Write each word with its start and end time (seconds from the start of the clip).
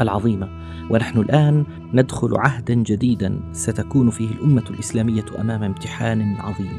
العظيمة، 0.00 0.48
ونحن 0.90 1.18
الآن 1.18 1.64
ندخل 1.94 2.36
عهدا 2.36 2.74
جديدا 2.74 3.40
ستكون 3.52 4.10
فيه 4.10 4.30
الأمة 4.30 4.64
الإسلامية 4.70 5.24
أمام 5.40 5.62
امتحان 5.62 6.34
عظيم. 6.34 6.78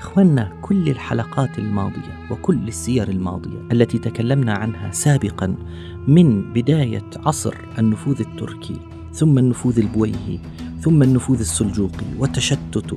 إخواننا 0.00 0.52
كل 0.62 0.88
الحلقات 0.88 1.58
الماضية 1.58 2.30
وكل 2.30 2.68
السير 2.68 3.08
الماضية 3.08 3.58
التي 3.72 3.98
تكلمنا 3.98 4.52
عنها 4.52 4.90
سابقا 4.90 5.56
من 6.08 6.52
بداية 6.52 7.10
عصر 7.26 7.54
النفوذ 7.78 8.20
التركي 8.20 8.76
ثم 9.12 9.38
النفوذ 9.38 9.78
البويهي 9.78 10.38
ثم 10.84 11.02
النفوذ 11.02 11.40
السلجوقي 11.40 12.06
وتشتت 12.18 12.96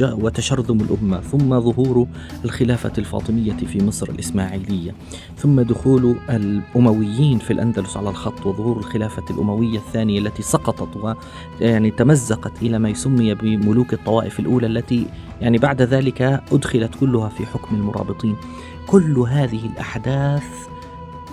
وتشرذم 0.00 0.80
الأمة 0.80 1.20
ثم 1.20 1.60
ظهور 1.60 2.06
الخلافة 2.44 2.92
الفاطمية 2.98 3.52
في 3.52 3.84
مصر 3.84 4.10
الإسماعيلية 4.10 4.94
ثم 5.36 5.60
دخول 5.60 6.16
الأمويين 6.30 7.38
في 7.38 7.52
الأندلس 7.52 7.96
على 7.96 8.10
الخط 8.10 8.46
وظهور 8.46 8.78
الخلافة 8.78 9.24
الأموية 9.30 9.78
الثانية 9.78 10.18
التي 10.18 10.42
سقطت 10.42 11.16
ويعني 11.60 11.90
تمزقت 11.90 12.62
إلى 12.62 12.78
ما 12.78 12.88
يسمي 12.88 13.34
بملوك 13.34 13.92
الطوائف 13.92 14.40
الأولى 14.40 14.66
التي 14.66 15.06
يعني 15.40 15.58
بعد 15.58 15.82
ذلك 15.82 16.22
أدخلت 16.52 16.94
كلها 16.94 17.28
في 17.28 17.46
حكم 17.46 17.76
المرابطين. 17.76 18.36
كل 18.86 19.18
هذه 19.18 19.66
الأحداث 19.66 20.69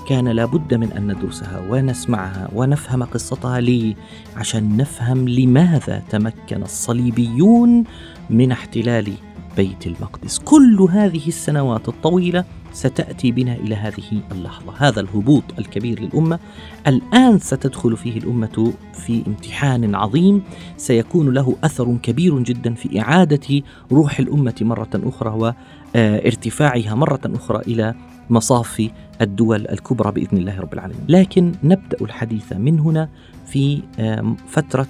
كان 0.08 0.28
لابد 0.28 0.74
من 0.74 0.92
أن 0.92 1.12
ندرسها 1.12 1.62
ونسمعها 1.70 2.50
ونفهم 2.54 3.04
قصتها 3.04 3.60
ليه 3.60 3.96
عشان 4.36 4.78
نفهم 4.78 5.30
لماذا 5.30 6.04
تمكن 6.10 6.64
الصليبيون 6.64 7.84
من 8.30 8.52
احتلال 8.52 9.14
بيت 9.58 9.88
المقدس. 9.88 10.40
كل 10.40 10.88
هذه 10.92 11.28
السنوات 11.28 11.88
الطويلة 11.88 12.44
ستأتي 12.74 13.32
بنا 13.32 13.56
إلى 13.56 13.76
هذه 13.76 14.22
اللحظة. 14.32 14.74
هذا 14.78 15.00
الهبوط 15.00 15.44
الكبير 15.60 16.00
للأمة. 16.00 16.40
الآن 16.88 17.40
ستدخل 17.40 17.98
فيه 17.98 18.18
الأمة 18.18 18.74
في 18.94 19.24
امتحان 19.28 19.96
عظيم. 19.96 20.42
سيكون 20.78 21.34
له 21.34 21.56
أثر 21.64 21.98
كبير 22.04 22.40
جدا 22.40 22.74
في 22.74 23.02
إعادة 23.02 23.62
روح 23.92 24.20
الأمة 24.20 24.56
مرة 24.62 24.90
أخرى 24.96 25.54
وارتفاعها 25.96 26.96
مرة 26.96 27.22
أخرى 27.26 27.62
إلى 27.68 27.96
مصاف 28.30 28.90
الدول 29.22 29.68
الكبرى 29.68 30.12
بإذن 30.12 30.38
الله 30.38 30.60
رب 30.60 30.74
العالمين. 30.74 31.06
لكن 31.08 31.52
نبدأ 31.64 31.98
الحديث 32.02 32.54
من 32.54 32.80
هنا 32.80 33.10
في 33.46 33.82
فترة 34.48 34.88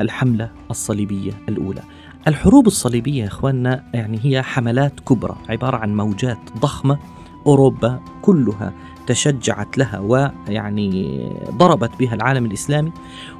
الحملة 0.00 0.50
الصليبية 0.70 1.32
الأولى. 1.48 1.82
الحروب 2.28 2.66
الصليبية 2.66 3.22
يا 3.22 3.26
إخواننا 3.26 3.84
يعني 3.94 4.18
هي 4.22 4.42
حملات 4.42 5.00
كبرى 5.00 5.36
عبارة 5.48 5.76
عن 5.76 5.96
موجات 5.96 6.38
ضخمة 6.58 6.98
أوروبا 7.46 8.00
كلها 8.22 8.72
تشجعت 9.10 9.78
لها 9.78 9.98
ويعني 9.98 11.20
ضربت 11.50 11.90
بها 11.98 12.14
العالم 12.14 12.44
الإسلامي 12.44 12.92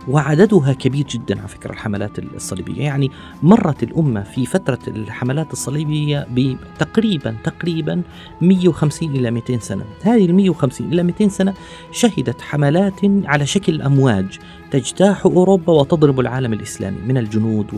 وعددها 0.08 0.72
كبير 0.72 1.06
جدا 1.06 1.38
على 1.38 1.48
فكرة 1.48 1.70
الحملات 1.72 2.18
الصليبية. 2.18 2.82
يعني 2.82 3.10
مرت 3.42 3.82
الأمة 3.82 4.22
في 4.22 4.46
فترة 4.46 4.78
الحملات 4.88 5.52
الصليبية 5.52 6.26
بتقريبا 6.30 7.36
تقريبا 7.44 8.02
150 8.40 9.10
إلى 9.10 9.30
200 9.30 9.58
سنة. 9.58 9.84
هذه 10.02 10.24
ال 10.24 10.34
150 10.34 10.92
إلى 10.92 11.02
200 11.02 11.28
سنة 11.28 11.54
شهدت 11.92 12.40
حملات 12.40 13.00
على 13.24 13.46
شكل 13.46 13.82
أمواج 13.82 14.38
تجتاح 14.70 15.26
أوروبا 15.26 15.72
وتضرب 15.72 16.20
العالم 16.20 16.52
الإسلامي 16.52 16.98
من 17.06 17.18
الجنود 17.18 17.74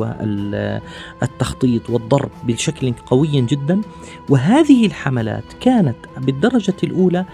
والتخطيط 1.23 1.91
والضرب 1.91 2.31
بشكل 2.45 2.93
قوي 3.07 3.41
جدا. 3.41 3.81
وهذه 4.29 4.87
الحملات 4.87 5.45
كانت 5.61 5.97
بالدرجة 6.19 6.77
الأولى 6.85 7.19
آه، 7.19 7.25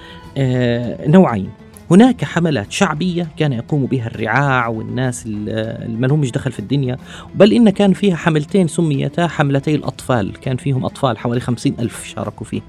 نوعين. 1.07 1.51
هناك 1.91 2.25
حملات 2.25 2.73
شعبية 2.73 3.29
كان 3.37 3.53
يقوم 3.53 3.87
بها 3.87 4.07
الرعاع 4.07 4.69
والناس 4.69 5.27
اللي 5.27 6.07
لهمش 6.07 6.31
دخل 6.31 6.53
في 6.53 6.59
الدنيا 6.59 6.99
بل 7.35 7.53
إن 7.53 7.71
كان 7.71 7.93
فيها 7.93 8.17
حملتين 8.17 8.69
سميتا 8.69 9.27
حملتي 9.27 9.75
الأطفال. 9.75 10.33
كان 10.33 10.57
فيهم 10.57 10.85
أطفال 10.85 11.19
حوالي 11.19 11.41
خمسين 11.41 11.75
ألف 11.79 12.05
شاركوا 12.05 12.47
فيها. 12.47 12.63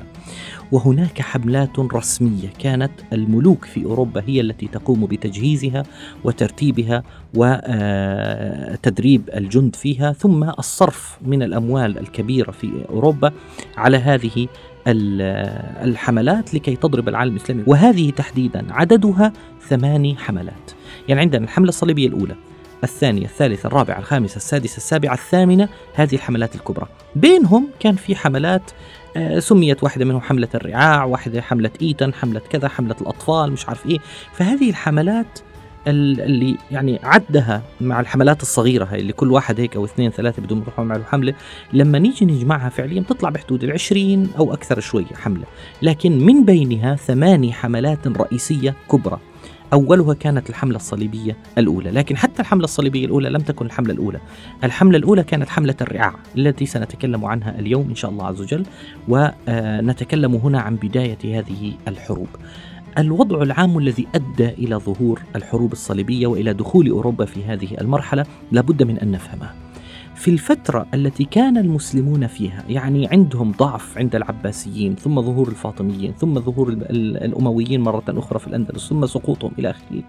وهناك 0.71 1.21
حملات 1.21 1.79
رسمية 1.79 2.47
كانت 2.59 2.91
الملوك 3.13 3.65
في 3.65 3.85
أوروبا 3.85 4.23
هي 4.27 4.41
التي 4.41 4.67
تقوم 4.67 5.05
بتجهيزها 5.05 5.83
وترتيبها 6.23 7.03
وتدريب 7.33 9.29
الجند 9.35 9.75
فيها 9.75 10.11
ثم 10.13 10.43
الصرف 10.43 11.17
من 11.25 11.43
الأموال 11.43 11.99
الكبيرة 11.99 12.51
في 12.51 12.71
أوروبا 12.89 13.31
على 13.77 13.97
هذه 13.97 14.47
الحملات 15.83 16.53
لكي 16.53 16.75
تضرب 16.75 17.09
العالم 17.09 17.35
الإسلامي. 17.35 17.63
وهذه 17.67 18.11
تحديدا 18.11 18.65
عددها 18.69 19.33
ثماني 19.69 20.15
حملات. 20.17 20.71
يعني 21.07 21.21
عندنا 21.21 21.43
الحملة 21.43 21.69
الصليبية 21.69 22.07
الأولى 22.07 22.35
الثانية 22.83 23.25
الثالثة 23.25 23.67
الرابعة 23.67 23.99
الخامسة 23.99 24.35
السادسة 24.35 24.77
السابعة 24.77 25.13
الثامنة 25.13 25.69
هذه 25.93 26.15
الحملات 26.15 26.55
الكبرى. 26.55 26.87
بينهم 27.15 27.67
كان 27.79 27.95
في 27.95 28.15
حملات 28.15 28.71
آه، 29.17 29.39
سميت 29.39 29.83
واحدة 29.83 30.05
منهم 30.05 30.21
حملة 30.21 30.47
الرعاع 30.55 31.03
واحدة 31.03 31.41
حملة 31.41 31.71
إيتن 31.81 32.13
حملة 32.13 32.41
كذا 32.49 32.67
حملة 32.67 32.95
الأطفال 33.01 33.51
مش 33.51 33.67
عارف 33.67 33.85
إيه. 33.85 33.97
فهذه 34.33 34.69
الحملات 34.69 35.25
ال- 35.39 35.43
اللي 35.87 36.57
يعني 36.71 36.99
عدها 37.03 37.61
مع 37.81 37.99
الحملات 37.99 38.41
الصغيرة 38.41 38.85
هاي 38.85 38.99
اللي 38.99 39.13
كل 39.13 39.31
واحد 39.31 39.59
هيك 39.59 39.75
أو 39.75 39.85
اثنين 39.85 40.11
ثلاثة 40.11 40.41
بدهم 40.41 40.61
يروحوا 40.61 40.85
يعملوا 40.85 41.05
حملة 41.05 41.33
لما 41.73 41.99
نيجي 41.99 42.25
نجمعها 42.25 42.69
فعليا 42.69 43.01
بتطلع 43.01 43.29
بحدود 43.29 43.63
العشرين 43.63 44.29
أو 44.37 44.53
أكثر 44.53 44.79
شوية 44.79 45.05
حملة. 45.15 45.43
لكن 45.81 46.17
من 46.25 46.45
بينها 46.45 46.95
ثماني 46.95 47.53
حملات 47.53 48.07
رئيسية 48.07 48.75
كبرى. 48.91 49.19
أولها 49.73 50.13
كانت 50.13 50.49
الحملة 50.49 50.75
الصليبية 50.75 51.37
الأولى. 51.57 51.91
لكن 51.91 52.17
حتى 52.17 52.41
الحملة 52.41 52.63
الصليبية 52.63 53.05
الأولى 53.05 53.29
لم 53.29 53.41
تكن 53.41 53.65
الحملة 53.65 53.93
الأولى. 53.93 54.19
الحملة 54.63 54.97
الأولى 54.97 55.23
كانت 55.23 55.49
حملة 55.49 55.75
الرعاع 55.81 56.15
التي 56.37 56.65
سنتكلم 56.65 57.25
عنها 57.25 57.59
اليوم 57.59 57.89
إن 57.89 57.95
شاء 57.95 58.11
الله 58.11 58.25
عز 58.25 58.41
وجل 58.41 58.65
ونتكلم 59.07 60.35
هنا 60.35 60.59
عن 60.61 60.75
بداية 60.75 61.39
هذه 61.39 61.73
الحروب. 61.87 62.27
الوضع 62.97 63.41
العام 63.41 63.77
الذي 63.77 64.07
أدى 64.15 64.49
إلى 64.49 64.75
ظهور 64.75 65.21
الحروب 65.35 65.71
الصليبية 65.71 66.27
وإلى 66.27 66.53
دخول 66.53 66.89
أوروبا 66.89 67.25
في 67.25 67.43
هذه 67.43 67.67
المرحلة 67.81 68.25
لابد 68.51 68.83
من 68.83 68.97
أن 68.99 69.11
نفهمها. 69.11 69.55
في 70.15 70.31
الفترة 70.31 70.85
التي 70.93 71.23
كان 71.23 71.57
المسلمون 71.57 72.27
فيها 72.27 72.63
يعني 72.69 73.07
عندهم 73.07 73.51
ضعف 73.51 73.97
عند 73.97 74.15
العباسيين 74.15 74.95
ثم 74.95 75.21
ظهور 75.21 75.47
الفاطميين 75.47 76.13
ثم 76.13 76.39
ظهور 76.39 76.69
ال- 76.69 76.89
ال- 76.91 77.17
الأمويين 77.23 77.81
مرة 77.81 78.03
أخرى 78.09 78.39
في 78.39 78.47
الأندلس 78.47 78.89
ثم 78.89 79.05
سقوطهم 79.05 79.51
إلى 79.59 79.69
آخره 79.69 80.03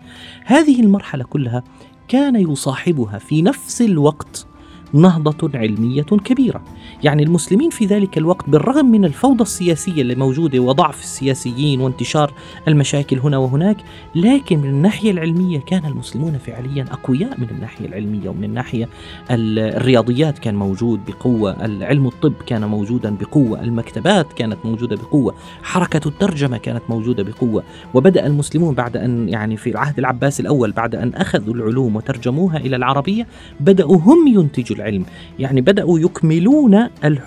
هذه 0.45 0.81
المرحلة 0.81 1.25
كلها 1.25 1.63
كان 2.09 2.37
يصاحبها 2.37 3.19
في 3.19 3.43
نفس 3.43 3.83
الوقت 3.83 4.47
نهضة 4.93 5.59
علمية 5.59 6.03
كبيرة. 6.03 6.63
يعني 7.05 7.23
المسلمين 7.23 7.71
في 7.71 7.87
ذلك 7.87 8.19
الوقت 8.19 8.51
بالرغم 8.51 8.87
من 8.87 9.05
الفوضى 9.05 9.43
السياسية 9.43 10.03
اللي 10.03 10.15
موجودة 10.15 10.59
وضعف 10.59 11.01
السياسيين 11.03 11.81
وانتشار 11.81 12.33
المشاكل 12.69 13.19
هنا 13.19 13.39
وهناك 13.39 13.77
لكن 14.15 14.59
من 14.59 14.69
الناحية 14.69 15.11
العلمية 15.11 15.59
كان 15.61 15.85
المسلمون 15.85 16.39
فعليا 16.39 16.85
أقوياء 16.93 17.41
من 17.41 17.47
الناحية 17.51 17.87
العلمية 17.87 18.29
ومن 18.29 18.45
الناحية 18.45 18.89
ال- 19.31 19.59
الرياضيات 19.59 20.39
كان 20.39 20.55
موجود 20.55 21.01
بقوة 21.07 21.57
علم 21.85 22.07
الطب 22.07 22.33
كان 22.47 22.65
موجودا 22.65 23.17
بقوة 23.21 23.61
المكتبات 23.63 24.33
كانت 24.33 24.59
موجودة 24.65 24.97
بقوة 24.97 25.35
حركة 25.63 26.09
الترجمة 26.09 26.57
كانت 26.57 26.83
موجودة 26.89 27.23
بقوة. 27.23 27.63
وبدأ 27.95 28.27
المسلمون 28.27 28.75
بعد 28.75 28.97
أن 28.97 29.29
يعني 29.29 29.57
في 29.57 29.71
العهد 29.71 29.99
العباسي 29.99 30.43
الأول 30.43 30.73
بعد 30.73 30.95
أن 30.95 31.15
أخذوا 31.15 31.55
العلوم 31.55 31.97
وترجموها 31.97 32.57
إلى 32.57 32.77
العربية 32.77 33.27
بدأوا 33.61 33.97
هم 33.97 34.27
ينتجوا 34.29 34.77
العلم. 34.81 35.05
يعني 35.39 35.61
بدأوا 35.61 35.99
يكملون 35.99 36.75
ال- 36.75 36.91
ال- 37.05 37.21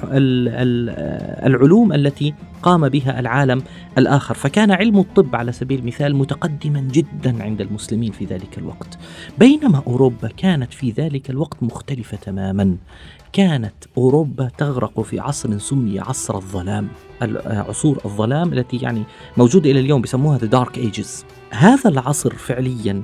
ال- 0.49 0.89
العلوم 1.45 1.93
التي 1.93 2.33
قام 2.63 2.89
بها 2.89 3.19
العالم 3.19 3.63
الآخر. 3.97 4.33
فكان 4.35 4.71
علم 4.71 4.97
الطب 4.97 5.35
على 5.35 5.51
سبيل 5.51 5.79
المثال 5.79 6.15
متقدما 6.15 6.79
جدا 6.79 7.43
عند 7.43 7.61
المسلمين 7.61 8.11
في 8.11 8.25
ذلك 8.25 8.57
الوقت. 8.57 8.97
بينما 9.37 9.83
أوروبا 9.87 10.27
كانت 10.37 10.73
في 10.73 10.91
ذلك 10.91 11.29
الوقت 11.29 11.63
مختلفة 11.63 12.17
تماما. 12.17 12.77
كانت 13.33 13.73
أوروبا 13.97 14.49
تغرق 14.57 15.01
في 15.01 15.19
عصر 15.19 15.57
سمي 15.57 15.99
عصر 15.99 16.35
الظلام 16.35 16.87
عصور 17.45 18.01
الظلام 18.05 18.53
التي 18.53 18.77
يعني 18.77 19.03
موجودة 19.37 19.71
إلى 19.71 19.79
اليوم 19.79 20.01
بيسموها 20.01 20.37
The 20.37 20.41
Dark 20.55 20.75
Ages. 20.77 21.09
هذا 21.51 21.89
العصر 21.89 22.33
فعليا 22.33 23.03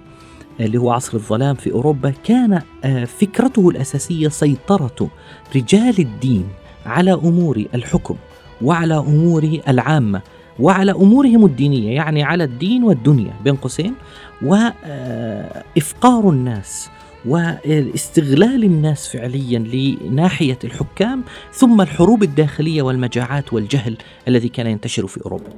اللي 0.60 0.78
هو 0.78 0.92
عصر 0.92 1.14
الظلام 1.14 1.56
في 1.56 1.72
أوروبا 1.72 2.14
كان 2.24 2.62
آه، 2.84 3.06
فكرته 3.06 3.70
الأساسية 3.70 4.28
سيطرة 4.28 5.10
رجال 5.56 6.00
الدين 6.00 6.48
على 6.86 7.14
أمور 7.14 7.66
الحكم 7.76 8.16
وعلى 8.62 8.98
أمور 8.98 9.60
العامة 9.68 10.22
وعلى 10.60 10.92
أمورهم 10.92 11.46
الدينية 11.46 11.96
يعني 11.96 12.24
على 12.24 12.44
الدين 12.44 12.84
والدنيا 12.84 13.34
بين 13.44 13.56
قوسين 13.56 13.94
وافقار 14.42 16.30
الناس 16.30 16.90
واستغلال 17.26 18.64
الناس 18.64 19.08
فعليا 19.08 19.60
لناحية 19.60 20.60
الحكام 20.64 21.24
ثم 21.54 21.82
الحروب 21.82 22.24
الداخلية 22.24 22.82
والمجاعات 22.82 23.54
والجهل 23.54 23.98
الذي 24.28 24.50
كان 24.50 24.68
ينتشر 24.68 25.08
في 25.08 25.22
أوروبا. 25.26 25.50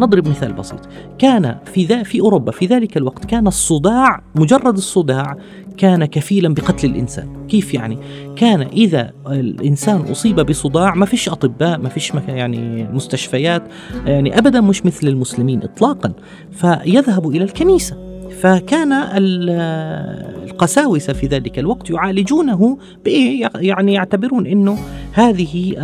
نضرب 0.00 0.28
مثال 0.28 0.52
بسيط. 0.52 0.80
كان 1.18 1.56
في 1.64 1.84
ذا 1.84 2.02
في 2.02 2.20
أوروبا 2.20 2.52
في 2.52 2.66
ذلك 2.66 2.96
الوقت 2.96 3.24
كان 3.24 3.46
الصداع 3.46 4.22
مجرد 4.34 4.76
الصداع 4.76 5.36
كان 5.76 6.04
كفيلا 6.04 6.54
بقتل 6.54 6.90
الإنسان. 6.90 7.46
كيف 7.48 7.74
يعني؟ 7.74 7.98
كان 8.36 8.60
إذا 8.60 9.12
الإنسان 9.26 10.00
أصيب 10.00 10.40
بصداع 10.40 10.94
ما 10.94 11.06
فيش 11.06 11.28
أطباء 11.28 11.78
ما 11.78 11.88
فيش 11.88 12.12
يعني 12.28 12.88
مستشفيات 12.92 13.62
يعني 14.06 14.38
ابدا 14.38 14.60
مش 14.60 14.86
مثل 14.86 15.08
المسلمين 15.08 15.62
اطلاقا. 15.62 16.12
فيذهب 16.52 17.28
إلى 17.28 17.44
الكنيسة. 17.44 17.96
فكان 18.40 18.92
القساوسة 20.52 21.12
في 21.12 21.26
ذلك 21.26 21.58
الوقت 21.58 21.90
يعالجونه 21.90 22.78
بإيه؟ 23.04 23.50
يعني 23.54 23.92
يعتبرون 23.94 24.46
إنه 24.46 24.78
هذه 25.12 25.74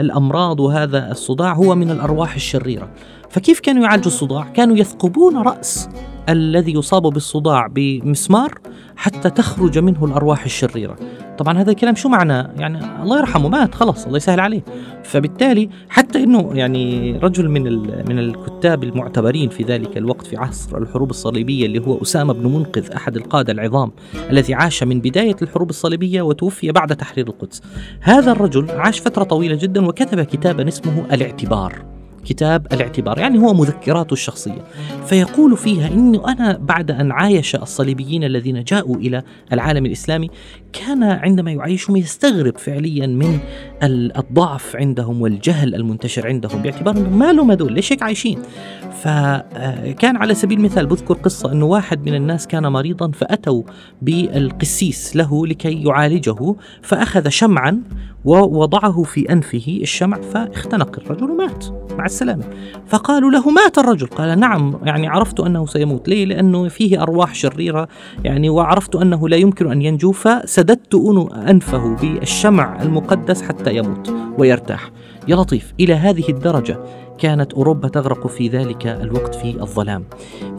الأمراض 0.00 0.60
وهذا 0.60 1.10
الصداع 1.10 1.52
هو 1.52 1.74
من 1.74 1.90
الأرواح 1.90 2.34
الشريرة. 2.34 2.88
فكيف 3.30 3.60
كانوا 3.60 3.82
يعالجوا 3.82 4.06
الصداع؟ 4.06 4.44
كانوا 4.44 4.76
يثقبون 4.76 5.36
رأس 5.36 5.88
الذي 6.28 6.72
يصاب 6.72 7.02
بالصداع 7.02 7.66
بمسمار 7.66 8.58
حتى 8.96 9.30
تخرج 9.30 9.78
منه 9.78 10.04
الأرواح 10.04 10.44
الشريرة. 10.44 10.96
طبعا 11.38 11.58
هذا 11.58 11.70
الكلام 11.70 11.94
شو 11.94 12.08
معناه؟ 12.08 12.50
يعني 12.58 13.02
الله 13.02 13.18
يرحمه 13.18 13.48
مات 13.48 13.74
خلاص 13.74 14.04
الله 14.06 14.16
يسهل 14.16 14.40
عليه. 14.40 14.64
فبالتالي 15.04 15.68
حتى 15.88 16.22
إنه 16.22 16.50
يعني 16.54 17.12
رجل 17.18 17.48
من 17.48 17.62
من 18.08 18.18
الكتاب 18.18 18.84
المعتبرين 18.84 19.48
في 19.48 19.62
ذلك 19.62 19.96
الوقت 19.96 20.26
في 20.26 20.36
عصر 20.36 20.78
الحروب 20.78 21.10
الصليبية 21.10 21.66
اللي 21.66 21.78
هو 21.86 22.02
أسامة 22.02 22.32
بن 22.32 22.46
منقذ 22.52 22.90
أحد 22.90 23.16
القادة 23.16 23.52
العظام 23.52 23.92
الذي 24.30 24.54
عاش 24.54 24.82
من 24.82 25.00
بداية 25.00 25.36
الحروب 25.42 25.70
الصليبية 25.70 26.22
وتوفي 26.22 26.72
بعد 26.72 26.96
تحرير 26.96 27.28
القدس. 27.28 27.62
هذا 28.00 28.32
الرجل 28.32 28.70
عاش 28.70 29.00
فترة 29.00 29.24
طويلة 29.24 29.56
جدا 29.56 29.86
وكتب 29.86 30.22
كتابا 30.22 30.68
اسمه 30.68 31.04
الإعتبار. 31.12 31.99
كتاب 32.24 32.66
الاعتبار 32.72 33.18
يعني 33.18 33.38
هو 33.38 33.54
مذكراته 33.54 34.12
الشخصية. 34.12 34.64
فيقول 35.06 35.56
فيها 35.56 35.88
أنه 35.88 36.28
أنا 36.28 36.58
بعد 36.58 36.90
أن 36.90 37.12
عايش 37.12 37.54
الصليبيين 37.56 38.24
الذين 38.24 38.64
جاءوا 38.64 38.96
إلى 38.96 39.22
العالم 39.52 39.86
الإسلامي 39.86 40.30
كان 40.72 41.02
عندما 41.02 41.52
يعيشهم 41.52 41.96
يستغرب 41.96 42.58
فعليا 42.58 43.06
من 43.06 43.38
الضعف 43.82 44.76
عندهم 44.76 45.22
والجهل 45.22 45.74
المنتشر 45.74 46.26
عندهم 46.26 46.62
باعتبار 46.62 46.96
أنهم 46.96 47.18
ما 47.18 47.32
لهم 47.32 47.50
هذول 47.50 47.72
ليش 47.72 47.92
هيك 47.92 48.02
عايشين؟ 48.02 48.38
فكان 49.02 50.16
على 50.16 50.34
سبيل 50.34 50.58
المثال 50.58 50.86
بذكر 50.86 51.14
قصة 51.14 51.52
أنه 51.52 51.66
واحد 51.66 52.06
من 52.06 52.14
الناس 52.14 52.46
كان 52.46 52.66
مريضا 52.66 53.10
فأتوا 53.10 53.62
بالقسيس 54.02 55.16
له 55.16 55.46
لكي 55.46 55.82
يعالجه 55.82 56.54
فأخذ 56.82 57.28
شمعا 57.28 57.82
ووضعه 58.24 59.02
في 59.02 59.32
أنفه 59.32 59.78
الشمع 59.82 60.20
فاختنق 60.20 60.98
الرجل 60.98 61.30
ومات. 61.30 61.64
مع 61.98 62.04
السلامة 62.10 62.44
فقالوا 62.86 63.30
له 63.30 63.50
مات 63.50 63.78
الرجل. 63.78 64.06
قال 64.06 64.40
نعم 64.40 64.80
يعني 64.82 65.08
عرفت 65.08 65.40
أنه 65.40 65.66
سيموت. 65.66 66.08
ليه؟ 66.08 66.24
لأنه 66.24 66.68
فيه 66.68 67.02
أرواح 67.02 67.34
شريرة 67.34 67.88
يعني 68.24 68.50
وعرفت 68.50 68.96
أنه 68.96 69.28
لا 69.28 69.36
يمكن 69.36 69.70
أن 69.70 69.82
ينجو 69.82 70.12
فسددت 70.12 70.94
أنفه 71.48 71.96
بالشمع 71.96 72.82
المقدس 72.82 73.42
حتى 73.42 73.76
يموت 73.76 74.14
ويرتاح. 74.38 74.90
يا 75.28 75.36
لطيف 75.36 75.74
إلى 75.80 75.94
هذه 75.94 76.28
الدرجة 76.28 76.78
كانت 77.20 77.52
أوروبا 77.52 77.88
تغرق 77.88 78.26
في 78.26 78.48
ذلك 78.48 78.86
الوقت 78.86 79.34
في 79.34 79.60
الظلام. 79.62 80.04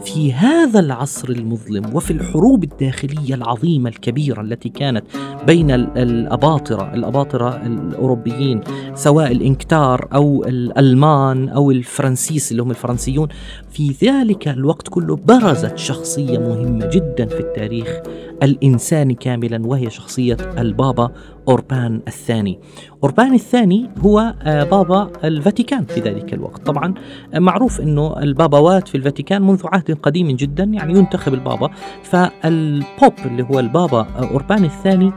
في 0.04 0.32
هذا 0.32 0.80
العصر 0.80 1.28
المظلم 1.28 1.94
وفي 1.94 2.10
الحروب 2.10 2.64
الداخلية 2.64 3.34
العظيمة 3.34 3.88
الكبيرة 3.88 4.40
التي 4.40 4.68
كانت 4.68 5.04
بين 5.46 5.70
الأباطرة، 5.70 6.94
الأباطرة 6.94 7.66
الأوروبيين 7.66 8.60
سواء 8.94 9.32
الإنكتار 9.32 10.08
أو 10.14 10.44
الألمان 10.44 11.48
أو 11.48 11.70
الفرنسيس 11.70 12.52
اللي 12.52 12.62
هم 12.62 12.70
الفرنسيون، 12.70 13.28
في 13.70 13.94
ذلك 14.04 14.48
الوقت 14.48 14.88
كله 14.88 15.16
برزت 15.16 15.78
شخصية 15.78 16.38
مهمة 16.38 16.86
جدا 16.86 17.26
في 17.26 17.40
التاريخ 17.40 18.00
الانساني 18.42 19.14
كاملا 19.14 19.66
وهي 19.66 19.90
شخصية 19.90 20.36
البابا 20.58 21.10
أوربان 21.48 22.00
الثاني. 22.08 22.58
أوربان 23.02 23.34
الثاني 23.34 23.90
هو 23.98 24.34
آه، 24.42 24.64
بابا 24.64 25.10
الفاتيكان 25.24 25.84
في 25.84 26.00
ذلك 26.00 26.34
الوقت. 26.34 26.66
طبعا 26.66 26.94
آه، 27.34 27.38
معروف 27.38 27.80
أنه 27.80 28.22
البابوات 28.22 28.88
في 28.88 28.94
الفاتيكان 28.94 29.42
منذ 29.42 29.62
عهد 29.64 29.98
قديم 30.02 30.30
جدا 30.30 30.64
يعني 30.64 30.98
ينتخب 30.98 31.34
البابا. 31.34 31.70
فالبوب 32.02 33.12
اللي 33.26 33.42
هو 33.42 33.60
البابا 33.60 34.00
آه، 34.00 34.30
أوربان 34.30 34.64
الثاني 34.64 35.12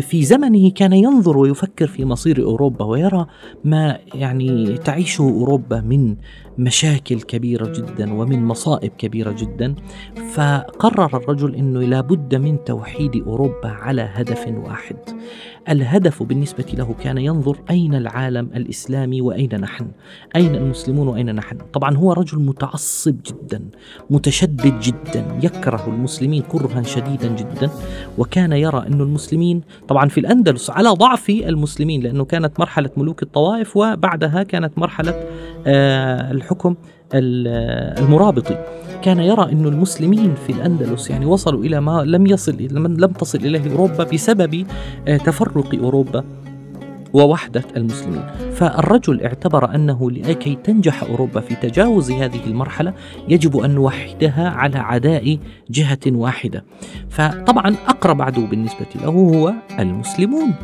في 0.00 0.24
زمنه 0.24 0.70
كان 0.70 0.92
ينظر 0.92 1.38
ويفكر 1.38 1.86
في 1.86 2.04
مصير 2.04 2.42
أوروبا 2.42 2.84
ويرى 2.84 3.26
ما 3.64 3.98
يعني 4.14 4.78
تعيشه 4.78 5.22
أوروبا 5.22 5.80
من 5.80 6.16
مشاكل 6.58 7.20
كبيرة 7.20 7.72
جدا 7.72 8.14
ومن 8.14 8.44
مصائب 8.44 8.92
كبيرة 8.98 9.32
جدا. 9.38 9.74
فقرر 10.32 11.16
الرجل 11.16 11.54
إنه 11.54 11.80
لابد 11.80 12.34
من 12.34 12.64
توحيد 12.64 13.16
أوروبا 13.16 13.68
على 13.68 14.10
هدف 14.14 14.46
واحد. 14.48 14.96
الهدف 15.68 16.22
بالنسبة 16.22 16.64
له 16.74 16.94
كان 17.02 17.18
ينظر 17.18 17.58
أين 17.70 17.94
العالم 17.94 18.50
الإسلامي 18.54 19.20
وأين 19.20 19.60
نحن 19.60 19.88
أين 20.36 20.54
المسلمون 20.54 21.08
وأين 21.08 21.34
نحن. 21.34 21.58
طبعا 21.72 21.96
هو 21.96 22.12
رجل 22.12 22.38
متعصب 22.38 23.16
جدا 23.26 23.62
متشدد 24.10 24.80
جدا 24.80 25.38
يكره 25.42 25.84
المسلمين 25.86 26.42
كرها 26.42 26.82
شديدا 26.82 27.36
جدا. 27.36 27.70
وكان 28.18 28.52
يرى 28.52 28.86
أن 28.86 29.00
المسلمين 29.00 29.62
طبعا 29.88 30.08
في 30.08 30.20
الأندلس 30.20 30.70
على 30.70 30.88
ضعف 30.88 31.30
المسلمين 31.30 32.02
لأنه 32.02 32.24
كانت 32.24 32.60
مرحلة 32.60 32.90
ملوك 32.96 33.22
الطوائف 33.22 33.76
وبعدها 33.76 34.42
كانت 34.42 34.78
مرحلة 34.78 35.14
آه، 35.66 36.30
الحكم 36.30 36.74
المرابطي. 37.14 38.64
كان 39.02 39.18
يرى 39.18 39.52
أن 39.52 39.66
المسلمين 39.66 40.34
في 40.46 40.52
الأندلس 40.52 41.10
يعني 41.10 41.26
وصلوا 41.26 41.64
إلى 41.64 41.80
ما 41.80 42.02
لم 42.04 42.26
يصل 42.26 42.56
لم 42.70 43.12
تصل 43.12 43.38
إليه 43.38 43.72
أوروبا 43.72 44.04
بسبب 44.04 44.66
آه، 45.08 45.16
تفرق 45.16 45.74
أوروبا. 45.74 46.24
ووحدة 47.16 47.64
المسلمين. 47.76 48.22
فالرجل 48.52 49.22
اعتبر 49.22 49.74
أنه 49.74 50.10
لكي 50.10 50.54
تنجح 50.64 51.02
أوروبا 51.02 51.40
في 51.40 51.54
تجاوز 51.54 52.10
هذه 52.10 52.40
المرحلة 52.46 52.94
يجب 53.28 53.56
أن 53.56 53.70
نوحدها 53.70 54.48
على 54.48 54.78
عداء 54.78 55.38
جهة 55.70 55.98
واحدة. 56.06 56.64
فطبعا 57.08 57.74
أقرب 57.88 58.22
عدو 58.22 58.46
بالنسبة 58.46 58.86
له 59.02 59.08
هو 59.08 59.52
المسلمون. 59.78 60.54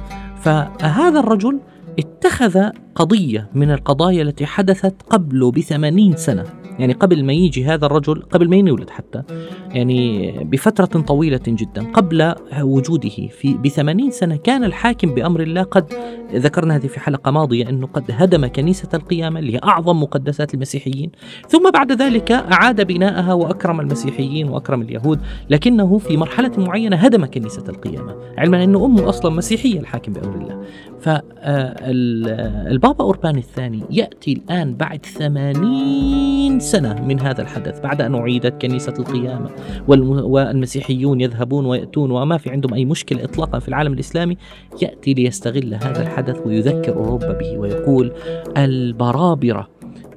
فهذا 0.40 1.20
الرجل 1.20 1.60
اتخذ 1.98 2.70
قضية 2.94 3.48
من 3.54 3.70
القضايا 3.70 4.22
التي 4.22 4.46
حدثت 4.46 4.94
قبله 5.10 5.50
بثمانين 5.50 6.16
سنة. 6.16 6.44
يعني 6.78 6.92
قبل 6.92 7.24
ما 7.24 7.32
يجي 7.32 7.64
هذا 7.64 7.86
الرجل 7.86 8.22
قبل 8.22 8.50
ما 8.50 8.56
يولد 8.56 8.90
حتى. 8.90 9.22
يعني 9.70 10.30
بفترة 10.44 11.00
طويلة 11.00 11.40
جدا 11.48 11.92
قبل 11.92 12.34
وجوده 12.60 13.08
في 13.08 13.54
بثمانين 13.54 14.10
سنة 14.10 14.36
كان 14.36 14.64
الحاكم 14.64 15.14
بأمر 15.14 15.40
الله 15.40 15.62
قد 15.62 15.84
ذكرنا 16.34 16.76
هذه 16.76 16.86
في 16.86 17.00
حلقة 17.00 17.30
ماضية 17.30 17.68
أنه 17.68 17.86
قد 17.86 18.04
هدم 18.10 18.46
كنيسة 18.46 18.88
القيامة 18.94 19.40
اللي 19.40 19.54
هي 19.54 19.60
أعظم 19.64 20.02
مقدسات 20.02 20.54
المسيحيين. 20.54 21.10
ثم 21.48 21.70
بعد 21.70 21.92
ذلك 21.92 22.32
أعاد 22.32 22.86
بناءها 22.86 23.32
وأكرم 23.32 23.80
المسيحيين 23.80 24.48
وأكرم 24.48 24.82
اليهود 24.82 25.20
لكنه 25.50 25.98
في 25.98 26.16
مرحلة 26.16 26.52
معينة 26.58 26.96
هدم 26.96 27.24
كنيسة 27.24 27.64
القيامة. 27.68 28.14
علما 28.38 28.64
أنه 28.64 28.84
أمه 28.84 29.08
أصلا 29.08 29.34
مسيحية 29.34 29.80
الحاكم 29.80 30.12
بأمر 30.12 30.34
الله. 30.34 30.62
فالبابا 32.82 33.04
أوربان 33.04 33.38
الثاني 33.38 33.82
يأتي 33.90 34.32
الآن 34.32 34.74
بعد 34.74 35.06
ثمانين 35.06 36.60
سنة 36.60 37.06
من 37.06 37.20
هذا 37.20 37.42
الحدث 37.42 37.80
بعد 37.80 38.02
أن 38.02 38.14
أعيدت 38.14 38.62
كنيسة 38.62 38.94
القيامة 38.98 39.50
والمسيحيون 40.26 41.20
يذهبون 41.20 41.66
ويأتون 41.66 42.10
وما 42.10 42.38
في 42.38 42.50
عندهم 42.50 42.74
أي 42.74 42.84
مشكلة 42.84 43.24
إطلاقا 43.24 43.58
في 43.58 43.68
العالم 43.68 43.92
الإسلامي 43.92 44.36
يأتي 44.82 45.14
ليستغل 45.14 45.74
هذا 45.74 46.02
الحدث 46.02 46.46
ويذكر 46.46 46.94
أوروبا 46.96 47.32
به 47.32 47.58
ويقول 47.58 48.12
البرابرة 48.56 49.68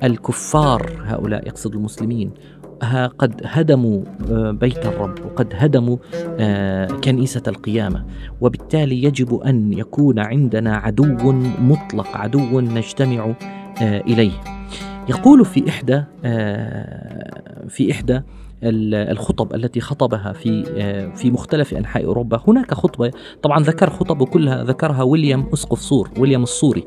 الكفار 0.03 0.91
هؤلاء 1.03 1.47
يقصد 1.47 1.75
المسلمين. 1.75 2.31
قد 3.17 3.41
هدموا 3.43 4.03
آه، 4.31 4.51
بيت 4.51 4.85
الرب 4.85 5.25
وقد 5.25 5.53
هدموا 5.53 5.97
آه، 6.39 6.87
كنيسة 6.87 7.43
القيامة. 7.47 8.05
وبالتالي 8.41 9.03
يجب 9.03 9.35
أن 9.35 9.73
يكون 9.73 10.19
عندنا 10.19 10.75
عدو 10.75 11.31
مطلق 11.61 12.17
عدو 12.17 12.59
نجتمع 12.59 13.33
آه، 13.81 14.01
إليه. 14.01 14.31
يقول 15.09 15.45
في 15.45 15.69
إحدى 15.69 16.03
في 17.69 17.91
إحدى 17.91 18.21
الخطب 18.63 19.55
التي 19.55 19.81
خطبها 19.81 20.33
في 20.33 20.63
في 21.15 21.31
مختلف 21.31 21.73
أنحاء 21.73 22.05
أوروبا 22.05 22.41
هناك 22.47 22.73
خطبة 22.73 23.11
طبعا 23.43 23.59
ذكر 23.59 23.89
خطب 23.89 24.23
كلها 24.23 24.63
ذكرها 24.63 25.03
ويليام 25.03 25.49
أسقف 25.53 25.79
صور 25.79 26.09
ويليام 26.17 26.43
الصوري 26.43 26.83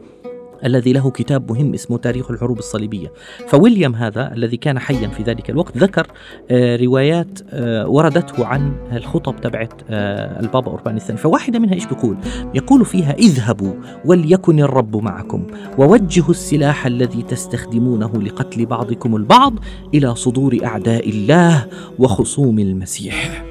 الذي 0.65 0.93
له 0.93 1.11
كتاب 1.11 1.53
مهم 1.53 1.75
اسمه 1.75 1.99
تاريخ 1.99 2.31
الحروب 2.31 2.59
الصليبية. 2.59 3.13
فويليام 3.47 3.95
هذا 3.95 4.33
الذي 4.33 4.57
كان 4.57 4.79
حيا 4.79 5.09
في 5.09 5.23
ذلك 5.23 5.51
الوقت 5.51 5.77
ذكر 5.77 6.07
آه، 6.51 6.77
روايات 6.77 7.39
آه، 7.51 7.89
وردته 7.89 8.47
عن 8.47 8.73
الخطب 8.93 9.41
تبعت 9.41 9.73
آه، 9.91 10.41
البابا 10.41 10.71
أوربان 10.71 10.97
الثاني. 10.97 11.19
فواحدة 11.19 11.59
منها 11.59 11.75
إيش 11.75 11.87
بيقول؟ 11.87 12.17
يقول 12.55 12.85
فيها 12.85 13.13
اذهبوا 13.13 13.75
وليكن 14.05 14.61
الرب 14.61 14.97
معكم 14.97 15.47
ووجهوا 15.79 16.31
السلاح 16.31 16.87
الذي 16.87 17.23
تستخدمونه 17.23 18.23
لقتل 18.23 18.67
بعضكم 18.67 19.17
البعض 19.17 19.55
إلى 19.95 20.15
صدور 20.15 20.59
أعداء 20.65 21.09
الله 21.09 21.67
وخصوم 21.99 22.59
المسيح. 22.59 23.45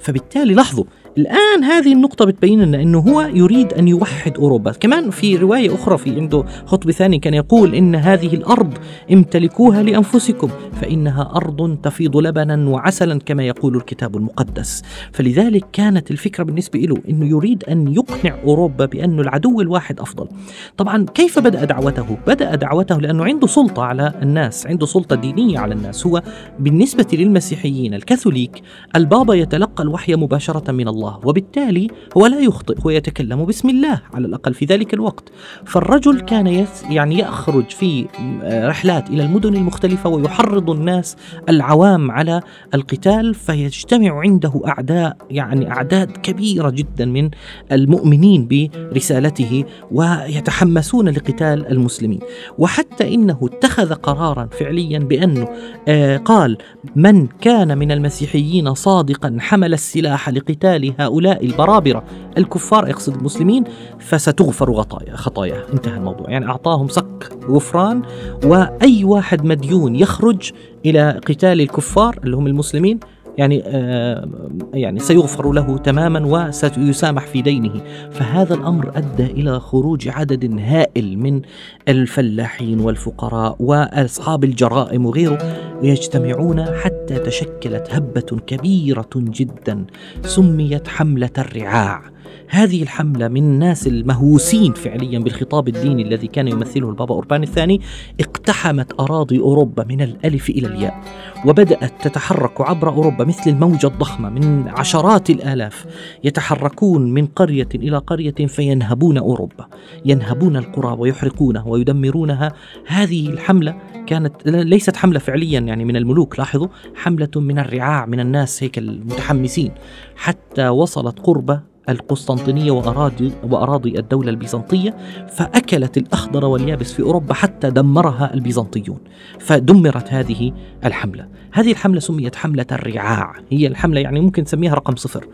فبالتالي 0.00 0.54
لاحظوا 0.54 0.84
الآن 1.18 1.64
هذه 1.64 1.92
النقطة 1.92 2.24
بتبين 2.24 2.62
لنا 2.62 2.82
أنه 2.82 2.98
هو 2.98 3.20
يريد 3.20 3.72
أن 3.72 3.88
يوحد 3.88 4.36
أوروبا. 4.38 4.72
كمان 4.72 5.10
في 5.10 5.36
رواية 5.36 5.74
أخرى 5.74 5.98
في 5.98 6.16
عنده 6.16 6.44
خطبة 6.66 6.92
ثانية 6.92 7.20
كان 7.20 7.34
يقول 7.34 7.74
إن 7.74 7.94
هذه 7.94 8.34
الأرض 8.34 8.78
امتلكوها 9.12 9.82
لأنفسكم 9.82 10.48
فإنها 10.80 11.32
أرض 11.36 11.78
تفيض 11.82 12.16
لبنا 12.16 12.68
وعسلا 12.68 13.18
كما 13.18 13.42
يقول 13.42 13.76
الكتاب 13.76 14.16
المقدس. 14.16 14.82
فلذلك 15.12 15.64
كانت 15.72 16.10
الفكرة 16.10 16.44
بالنسبة 16.44 16.78
له 16.78 16.96
أنه 17.08 17.26
يريد 17.26 17.64
أن 17.64 17.92
يقنع 17.92 18.36
أوروبا 18.44 18.86
بأن 18.86 19.20
العدو 19.20 19.60
الواحد 19.60 20.00
أفضل. 20.00 20.28
طبعا 20.76 21.06
كيف 21.14 21.38
بدأ 21.38 21.64
دعوته؟ 21.64 22.16
بدأ 22.26 22.54
دعوته 22.54 23.00
لأنه 23.00 23.24
عنده 23.24 23.46
سلطة 23.46 23.82
على 23.82 24.12
الناس 24.22 24.66
عنده 24.66 24.86
سلطة 24.86 25.16
دينية 25.16 25.58
على 25.58 25.74
الناس. 25.74 26.06
هو 26.06 26.22
بالنسبة 26.58 27.06
للمسيحيين 27.12 27.94
الكاثوليك 27.94 28.62
البابا 28.96 29.34
يتلقى 29.34 29.82
الوحي 29.82 30.14
مباشرة 30.14 30.72
من 30.72 30.88
الله. 30.88 31.05
الله 31.06 31.20
وبالتالي 31.24 31.88
هو 32.16 32.26
لا 32.26 32.40
يخطئ 32.40 32.80
هو 32.86 32.90
يتكلم 32.90 33.44
باسم 33.44 33.68
الله 33.68 34.00
على 34.14 34.26
الأقل 34.26 34.54
في 34.54 34.64
ذلك 34.64 34.94
الوقت. 34.94 35.32
فالرجل 35.64 36.20
كان 36.20 36.46
يس 36.46 36.84
يعني 36.90 37.18
يخرج 37.18 37.70
في 37.70 38.06
رحلات 38.42 39.10
إلى 39.10 39.22
المدن 39.22 39.54
المختلفة 39.54 40.10
ويحرض 40.10 40.70
الناس 40.70 41.16
العوام 41.48 42.10
على 42.10 42.40
القتال 42.74 43.34
فيجتمع 43.34 44.20
عنده 44.20 44.62
أعداء 44.66 45.16
يعني 45.30 45.70
أعداد 45.70 46.10
كبيرة 46.10 46.70
جدا 46.70 47.04
من 47.04 47.30
المؤمنين 47.72 48.48
برسالته 48.48 49.64
ويتحمسون 49.92 51.08
لقتال 51.08 51.66
المسلمين. 51.72 52.20
وحتى 52.58 53.14
إنه 53.14 53.38
اتخذ 53.42 53.94
قرارا 53.94 54.48
فعليا 54.52 54.98
بأنه 54.98 55.48
آه، 55.88 56.16
قال 56.16 56.58
من 56.96 57.26
كان 57.26 57.78
من 57.78 57.92
المسيحيين 57.92 58.74
صادقا 58.74 59.36
حمل 59.40 59.72
السلاح 59.72 60.28
لقتال 60.28 60.94
هؤلاء 60.98 61.46
البرابرة 61.46 62.04
الكفار 62.38 62.88
يقصد 62.88 63.14
المسلمين 63.14 63.64
فستغفر 63.98 64.74
خطايا 64.74 65.16
خطاياه. 65.16 65.62
انتهى 65.72 65.96
الموضوع. 65.96 66.30
يعني 66.30 66.46
أعطاهم 66.46 66.88
صك 66.88 67.32
غفران 67.48 68.02
وأي 68.44 69.04
واحد 69.04 69.44
مديون 69.44 69.96
يخرج 69.96 70.50
إلى 70.86 71.20
قتال 71.26 71.60
الكفار 71.60 72.18
اللي 72.24 72.36
هم 72.36 72.46
المسلمين 72.46 73.00
يعني 73.38 73.62
آه 73.66 74.28
يعني 74.74 75.00
سيغفر 75.00 75.52
له 75.52 75.78
تماما 75.78 76.26
وسيسامح 76.26 77.26
في 77.26 77.42
دينه. 77.42 77.80
فهذا 78.10 78.54
الأمر 78.54 78.92
أدى 78.94 79.24
إلى 79.26 79.60
خروج 79.60 80.08
عدد 80.08 80.60
هائل 80.60 81.18
من 81.18 81.42
الفلاحين 81.88 82.80
والفقراء 82.80 83.56
وأصحاب 83.60 84.44
الجرائم 84.44 85.06
وغيره. 85.06 85.38
يجتمعون 85.82 86.64
حتى 86.64 87.18
تشكلت 87.18 87.88
هبة 87.90 88.40
كبيرة 88.46 89.10
جدا 89.16 89.86
سميت 90.22 90.88
حملة 90.88 91.30
الرعاع. 91.38 92.02
هذه 92.48 92.82
الحملة 92.82 93.28
من 93.28 93.42
الناس 93.42 93.86
المهووسين 93.86 94.72
فعليا 94.72 95.18
بالخطاب 95.18 95.68
الديني 95.68 96.02
الذي 96.02 96.26
كان 96.26 96.48
يمثله 96.48 96.90
البابا 96.90 97.14
أوربان 97.14 97.42
الثاني 97.42 97.80
اقتحمت 98.20 99.00
أراضي 99.00 99.38
أوروبا 99.38 99.84
من 99.84 100.00
الألف 100.00 100.50
إلى 100.50 100.66
الياء 100.66 101.02
وبدأت 101.46 101.92
تتحرك 102.02 102.60
عبر 102.60 102.88
أوروبا 102.88 103.24
مثل 103.24 103.50
الموجة 103.50 103.86
الضخمة 103.86 104.28
من 104.28 104.68
عشرات 104.68 105.30
الآلاف 105.30 105.86
يتحركون 106.24 107.14
من 107.14 107.26
قرية 107.26 107.68
إلى 107.74 107.98
قرية 107.98 108.46
فينهبون 108.46 109.18
أوروبا 109.18 109.66
ينهبون 110.04 110.56
القرى 110.56 110.96
ويحرقونها 110.98 111.64
ويدمرونها. 111.66 112.52
هذه 112.86 113.28
الحملة 113.28 113.76
كانت 114.06 114.46
ليست 114.46 114.96
حملة 114.96 115.18
فعليا 115.18 115.60
يعني 115.60 115.84
من 115.84 115.96
الملوك 115.96 116.38
لاحظوا 116.38 116.68
حملة 116.94 117.30
من 117.36 117.58
الرعاع 117.58 118.06
من 118.06 118.20
الناس 118.20 118.62
هيك 118.62 118.78
المتحمسين. 118.78 119.72
حتى 120.16 120.68
وصلت 120.68 121.18
قرب 121.18 121.60
القسطنطينية 121.88 122.70
وأراضي, 122.70 123.32
وأراضي 123.50 123.98
الدولة 123.98 124.30
البيزنطية 124.30 124.96
فأكلت 125.28 125.96
الأخضر 125.96 126.44
واليابس 126.44 126.92
في 126.92 127.02
أوروبا 127.02 127.34
حتى 127.34 127.70
دمرها 127.70 128.34
البيزنطيون. 128.34 128.98
فدمرت 129.38 130.12
هذه 130.12 130.52
الحملة. 130.84 131.28
هذه 131.52 131.72
الحملة 131.72 132.00
سميت 132.00 132.36
حملة 132.36 132.66
الرعاع. 132.72 133.34
هي 133.50 133.66
الحملة 133.66 134.00
يعني 134.00 134.20
ممكن 134.20 134.42
نسميها 134.42 134.74
رقم 134.74 134.96
صفر. 134.96 135.26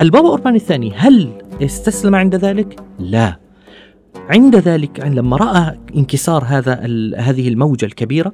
البابا 0.00 0.28
أوربان 0.28 0.54
الثاني 0.54 0.92
هل 0.96 1.30
استسلم 1.62 2.14
عند 2.14 2.36
ذلك؟ 2.36 2.80
لا. 2.98 3.36
عند 4.28 4.56
ذلك 4.56 5.00
لما 5.00 5.36
رأى 5.36 5.78
انكسار 5.96 6.44
هذا 6.44 6.74
هذه 7.18 7.48
الموجة 7.48 7.86
الكبيرة 7.86 8.32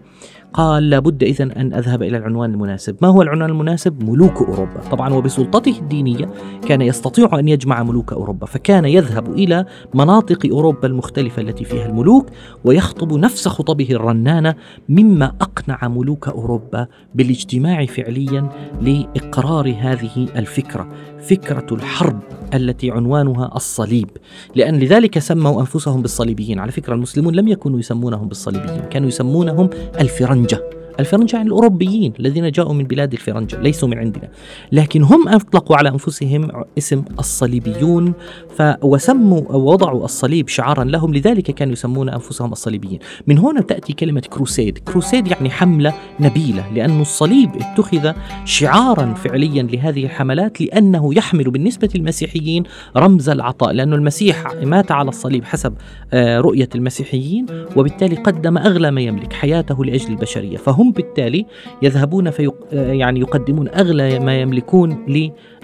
قال 0.52 0.90
لابد 0.90 1.22
إذا 1.22 1.44
أن 1.44 1.74
أذهب 1.74 2.02
إلى 2.02 2.16
العنوان 2.16 2.50
المناسب. 2.50 2.96
ما 3.02 3.08
هو 3.08 3.22
العنوان 3.22 3.50
المناسب؟ 3.50 4.10
ملوك 4.10 4.36
أوروبا. 4.36 4.80
طبعا 4.90 5.14
وبسلطته 5.14 5.78
الدينية 5.78 6.30
كان 6.68 6.82
يستطيع 6.82 7.38
أن 7.38 7.48
يجمع 7.48 7.82
ملوك 7.82 8.12
أوروبا 8.12 8.46
فكان 8.46 8.84
يذهب 8.84 9.32
إلى 9.32 9.64
مناطق 9.94 10.46
أوروبا 10.52 10.88
المختلفة 10.88 11.42
التي 11.42 11.64
فيها 11.64 11.86
الملوك 11.86 12.26
ويخطب 12.64 13.12
نفس 13.12 13.48
خطبه 13.48 13.88
الرنانة 13.90 14.54
مما 14.88 15.32
أقنع 15.40 15.88
ملوك 15.88 16.28
أوروبا 16.28 16.86
بالاجتماع 17.14 17.86
فعليا 17.86 18.48
لإقرار 18.80 19.76
هذه 19.80 20.28
الفكرة. 20.36 20.88
فكرة 21.22 21.66
الحرب 21.72 22.20
التي 22.54 22.90
عنوانها 22.90 23.50
الصليب. 23.56 24.08
لأن 24.54 24.78
لذلك 24.78 25.18
سموا 25.18 25.60
أنفسهم 25.60 26.02
بالصليبيين. 26.02 26.58
على 26.58 26.72
فكرة 26.72 26.94
المسلمون 26.94 27.34
لم 27.34 27.48
يكونوا 27.48 27.78
يسمونهم 27.78 28.28
بالصليبيين 28.28 28.80
كانوا 28.90 29.08
يسمونهم 29.08 29.70
الفرنجة. 30.00 30.77
الفرنجة 31.00 31.36
يعني 31.36 31.48
الأوروبيين 31.48 32.12
الذين 32.20 32.50
جاءوا 32.50 32.74
من 32.74 32.84
بلاد 32.84 33.12
الفرنجة 33.12 33.60
ليسوا 33.60 33.88
من 33.88 33.98
عندنا. 33.98 34.28
لكن 34.72 35.02
هم 35.02 35.28
أطلقوا 35.28 35.76
على 35.76 35.88
أنفسهم 35.88 36.64
اسم 36.78 37.04
الصليبيون 37.18 38.12
وسموا 38.82 39.52
وضعوا 39.52 40.04
الصليب 40.04 40.48
شعارا 40.48 40.84
لهم 40.84 41.14
لذلك 41.14 41.50
كانوا 41.50 41.72
يسمون 41.72 42.08
أنفسهم 42.08 42.52
الصليبيين. 42.52 42.98
من 43.26 43.38
هنا 43.38 43.60
تأتي 43.60 43.92
كلمة 43.92 44.20
كروسيد. 44.20 44.78
كروسيد 44.78 45.26
يعني 45.26 45.50
حملة 45.50 45.94
نبيلة 46.20 46.72
لأن 46.74 47.00
الصليب 47.00 47.50
اتخذ 47.56 48.12
شعارا 48.44 49.14
فعليا 49.14 49.62
لهذه 49.62 50.04
الحملات 50.04 50.60
لأنه 50.60 51.14
يحمل 51.14 51.50
بالنسبة 51.50 51.88
للمسيحيين 51.94 52.62
رمز 52.96 53.28
العطاء 53.28 53.72
لأن 53.72 53.92
المسيح 53.92 54.54
مات 54.62 54.92
على 54.92 55.08
الصليب 55.08 55.44
حسب 55.44 55.74
آه، 56.12 56.40
رؤية 56.40 56.68
المسيحيين 56.74 57.46
وبالتالي 57.76 58.16
قدم 58.16 58.58
أغلى 58.58 58.90
ما 58.90 59.00
يملك 59.00 59.32
حياته 59.32 59.84
لأجل 59.84 60.10
البشرية. 60.10 60.56
فهم 60.56 60.87
هم 60.88 60.92
بالتالي 60.92 61.46
يذهبون 61.82 62.30
في 62.30 62.50
يعني 62.72 63.20
يقدمون 63.20 63.68
أغلى 63.68 64.18
ما 64.18 64.40
يملكون 64.40 65.06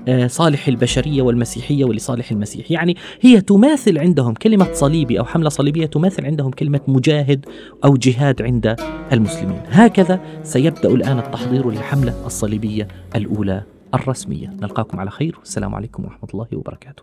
لصالح 0.06 0.68
البشرية 0.68 1.22
والمسيحية 1.22 1.84
ولصالح 1.84 2.30
المسيح. 2.30 2.70
يعني 2.70 2.96
هي 3.20 3.40
تماثل 3.40 3.98
عندهم 3.98 4.34
كلمة 4.34 4.72
صليبي 4.72 5.18
أو 5.18 5.24
حملة 5.24 5.48
صليبية 5.48 5.86
تماثل 5.86 6.26
عندهم 6.26 6.50
كلمة 6.50 6.80
مجاهد 6.88 7.46
أو 7.84 7.96
جهاد 7.96 8.42
عند 8.42 8.76
المسلمين. 9.12 9.60
هكذا 9.68 10.20
سيبدأ 10.42 10.88
الآن 10.88 11.18
التحضير 11.18 11.70
للحملة 11.70 12.26
الصليبية 12.26 12.88
الأولى 13.16 13.62
الرسمية. 13.94 14.50
نلقاكم 14.62 15.00
على 15.00 15.10
خير. 15.10 15.36
والسلام 15.38 15.74
عليكم 15.74 16.04
ورحمة 16.04 16.28
الله 16.34 16.46
وبركاته. 16.52 17.02